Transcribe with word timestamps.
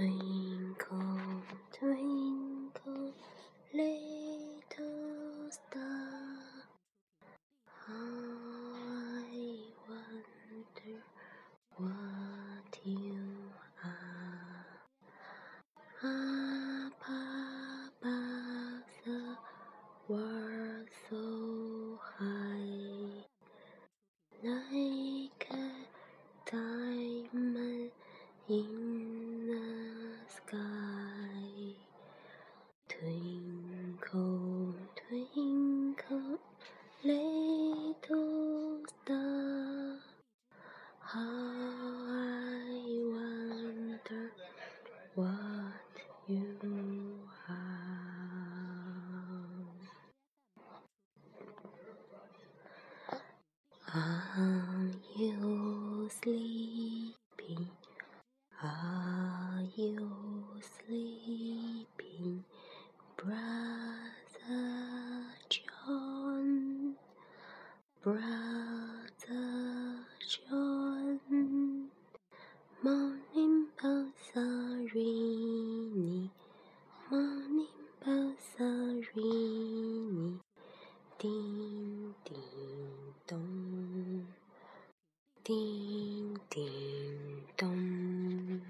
Twinkle, 0.00 1.09
ding 85.44 86.38
ding 86.50 87.42
dong. 87.56 88.60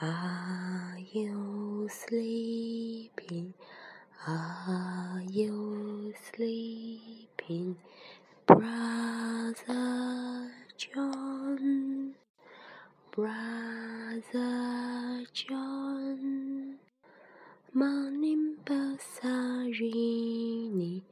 Are 0.00 0.96
you 1.12 1.88
sleeping? 1.90 3.54
Are 4.26 5.22
you 5.28 6.14
sleeping, 6.32 7.76
brother 8.46 10.50
John? 10.76 12.14
Brother 13.14 15.26
John, 15.34 16.76
morning 17.74 18.54
are 19.24 19.64
ringing, 19.66 21.02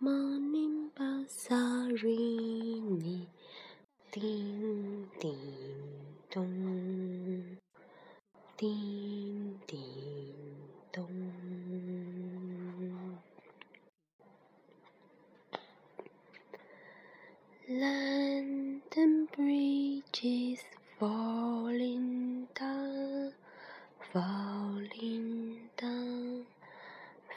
morning 0.00 0.88
bells 0.98 1.46
are 1.50 1.90
ringing, 2.02 3.26
ding 4.10 5.06
ding 5.20 5.36
dong, 6.34 7.58
ding 8.56 9.60
ding 9.68 10.34
dong. 10.92 11.32
London 17.70 19.28
Bridge 19.36 20.24
is 20.24 20.60
falling 20.98 22.48
down, 22.58 23.32
falling 24.28 25.56
down, 25.80 26.44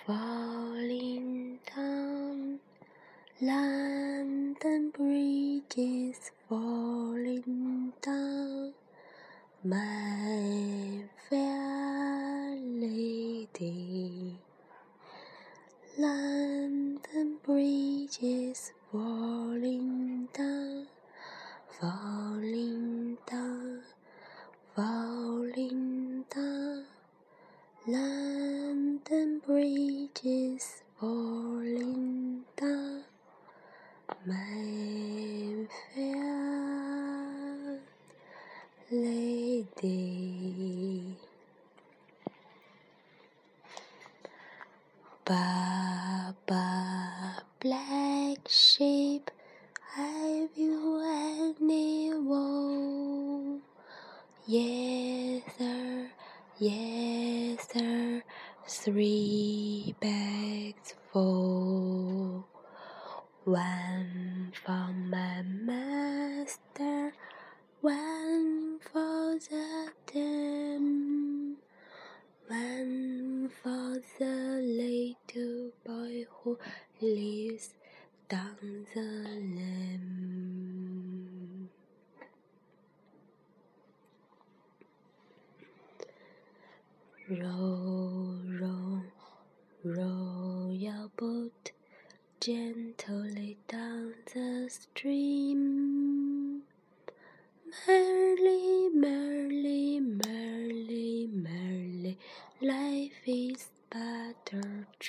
falling 0.05 1.59
down. 1.75 2.59
London 3.41 4.91
Bridge 4.91 5.77
is 5.77 6.31
falling 6.49 7.93
down, 8.01 8.73
my 9.63 11.03
fair 11.29 12.57
lady. 12.59 14.37
London 15.97 17.37
Bridge 17.45 18.17
is 18.21 18.71
falling 18.91 20.27
down, 20.33 20.87
falling 21.79 22.40
Baba, 45.25 46.37
black 47.59 48.47
sheep, 48.47 49.31
have 49.95 50.49
you 50.55 51.01
any 51.03 52.13
wool? 52.13 53.61
Yes, 54.45 55.41
sir, 55.57 56.11
yes, 56.59 57.67
sir, 57.73 58.21
three 58.67 59.95
bags 59.99 60.93
full. 61.11 62.45
One 63.45 64.53
for 64.63 64.93
my 64.93 65.41
master, 65.41 65.90
The 74.17 74.61
little 74.61 75.71
boy 75.85 76.25
who 76.29 76.57
lives 77.01 77.69
down 78.29 78.87
the 78.93 79.01
lane. 79.01 80.79
Row, 87.29 88.20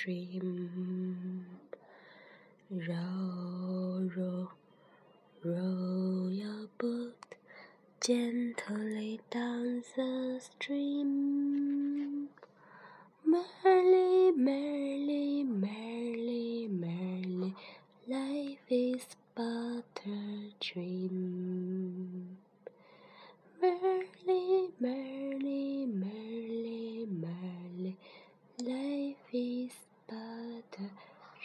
a 0.03 0.05
dream. 0.05 1.45
Row, 2.69 4.09
row, 4.17 4.49
row 5.45 6.27
your 6.27 6.67
boat 6.77 7.35
gently 8.05 9.21
down 9.31 9.83
the 9.95 10.41
stream. 10.41 12.27
Merrily, 13.25 14.31
merrily, 14.31 15.43
merrily, 15.43 16.67
merrily, 16.67 17.55
life 18.07 18.59
is 18.69 19.05
but 19.35 20.01
a 20.05 20.51
dream. 20.59 22.37
Merrily, 23.61 24.67
merrily, 24.79 25.85
merrily, 25.85 27.07
merrily, 27.09 27.97
life 28.59 29.17
is 29.31 29.71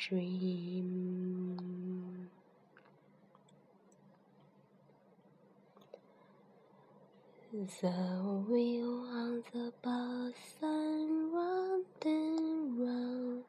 dream. 0.08 1.58
The 7.52 8.44
wheel 8.48 9.04
on 9.12 9.44
the 9.52 9.72
bus 9.82 10.34
and 10.62 11.32
round 11.34 11.84
and 12.06 12.80
round, 12.80 13.44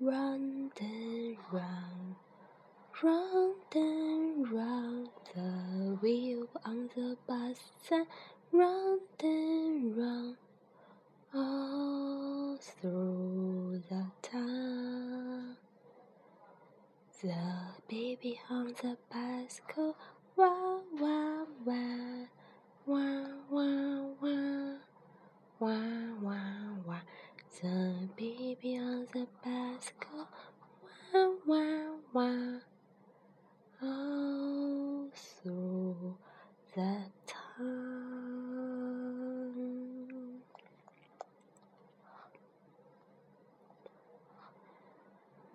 round 0.00 0.72
and 0.80 1.36
round, 1.52 2.16
round 3.02 3.56
and 3.74 4.52
round. 4.52 5.08
The 5.34 5.98
wheel 6.00 6.48
on 6.64 6.88
the 6.96 7.16
bus 7.26 7.58
and 7.90 8.06
round 8.52 9.00
and 9.22 9.96
round 9.96 10.36
all 11.34 12.58
through 12.58 13.82
the 13.90 14.06
town. 14.22 15.56
The 17.22 17.34
baby 17.88 18.40
on 18.50 18.74
the 18.82 18.96
bicycle, 19.08 19.96
wah 20.36 20.80
wah 21.00 21.44
wah, 21.64 22.26
wah 22.84 23.26
wah 23.48 24.02
wah, 24.20 24.76
wah 25.60 26.14
wah 26.20 26.74
wah. 26.84 27.00
The 27.62 28.08
baby 28.16 28.76
on 28.78 29.06
the 29.12 29.28
bicycle, 29.44 30.26
wah 31.14 31.30
wah 31.46 31.96
wah, 32.12 32.58
all 33.82 35.08
through 35.14 36.16
the. 36.74 37.12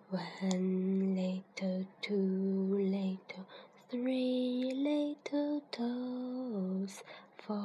One 0.10 0.22
little, 0.32 0.97
two 2.08 2.78
little, 2.80 3.46
three 3.90 4.72
little 4.74 5.62
toes, 5.74 7.04
four 7.38 7.58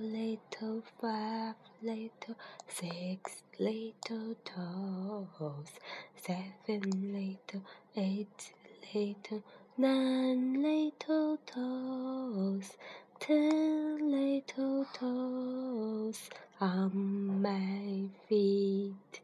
little, 0.00 0.82
five 1.00 1.54
little, 1.82 2.34
six 2.66 3.42
little 3.60 4.34
toes, 4.44 5.70
seven 6.16 6.82
little, 7.12 7.62
eight 7.96 8.52
little, 8.92 9.44
nine 9.78 10.60
little 10.60 11.38
toes, 11.46 12.72
ten 13.20 14.10
little 14.10 14.84
toes 14.94 16.28
on 16.60 17.40
my 17.40 18.08
feet. 18.28 19.20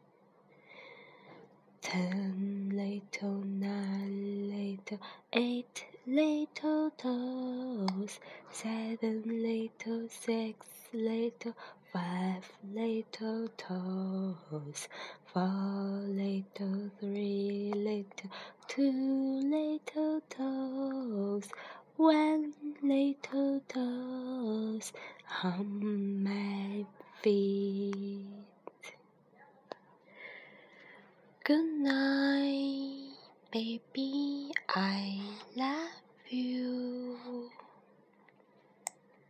Ten 1.81 2.22
eight 5.33 5.85
little 6.05 6.91
toes, 6.91 8.19
seven 8.51 9.23
little, 9.25 10.07
six 10.09 10.65
little, 10.93 11.55
five 11.91 12.43
little 12.73 13.47
toes, 13.57 14.87
four 15.31 16.03
little, 16.07 16.91
three 16.99 17.71
little, 17.75 18.29
two 18.67 19.41
little 19.43 20.21
toes, 20.29 21.49
one 21.95 22.53
little 22.81 23.61
toes 23.67 24.91
on 25.43 26.23
my 26.23 26.85
feet. 27.21 28.25
Good 31.43 31.65
night, 31.81 33.17
baby. 33.51 34.32
I 34.75 35.19
love 35.55 35.91
you. 36.29 36.92